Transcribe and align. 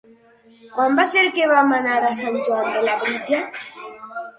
Quan 0.77 0.97
va 1.01 1.05
ser 1.11 1.27
que 1.37 1.47
vam 1.53 1.77
anar 1.79 2.01
a 2.09 2.13
Sant 2.23 2.43
Joan 2.49 2.77
de 2.79 2.85
Labritja? 2.91 3.47